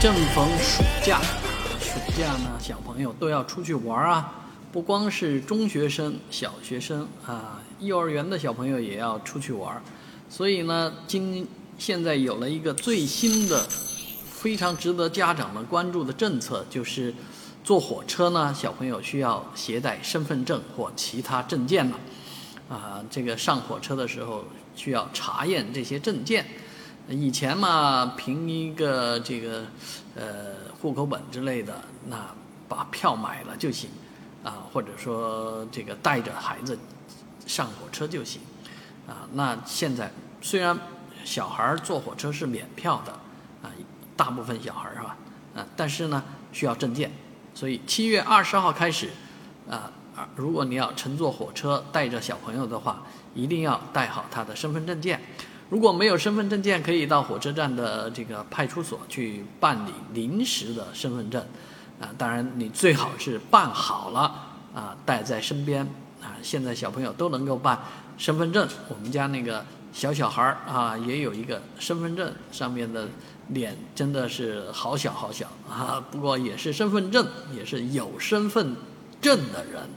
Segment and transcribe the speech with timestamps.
[0.00, 1.20] 正逢暑假，
[1.80, 4.34] 暑假呢，小朋友都要出去玩啊。
[4.72, 9.82] 不光是中学生、小学生啊，幼儿园的小朋友也要出去玩。
[10.28, 11.46] 所以呢，今
[11.78, 13.66] 现在有了一个最新的、
[14.30, 17.14] 非常值得家长们关注的政策，就是
[17.62, 21.98] 坐火车呢，小朋友需要携带身份证或其他证件了。
[22.68, 24.44] 啊，这个上火车的时候
[24.74, 26.46] 需要查验这些证件。
[27.08, 29.64] 以前嘛，凭一个这个
[30.14, 31.74] 呃户口本之类的，
[32.06, 32.26] 那
[32.68, 33.90] 把票买了就行，
[34.44, 36.78] 啊，或者说这个带着孩子
[37.46, 38.40] 上火车就行，
[39.06, 40.78] 啊，那现在虽然
[41.24, 43.12] 小孩坐火车是免票的，
[43.62, 43.70] 啊，
[44.16, 45.16] 大部分小孩是吧？
[45.56, 46.22] 啊，但是呢
[46.52, 47.10] 需要证件，
[47.52, 49.10] 所以七月二十号开始，
[49.68, 49.90] 啊，
[50.36, 53.02] 如果你要乘坐火车带着小朋友的话，
[53.34, 55.20] 一定要带好他的身份证件。
[55.72, 61.42] 如果没有身份证件，可以到火车站的这个派出所去办理临时的身份证，
[61.98, 64.20] 啊，当然你最好是办好了
[64.74, 65.80] 啊，带在身边
[66.20, 66.36] 啊。
[66.42, 67.80] 现在小朋友都能够办
[68.18, 69.64] 身份证，我们家那个
[69.94, 73.08] 小小孩儿啊，也有一个身份证，上面的
[73.48, 77.26] 脸真的是好小好小啊，不过也是身份证，
[77.56, 78.76] 也是有身份
[79.22, 79.88] 证的人。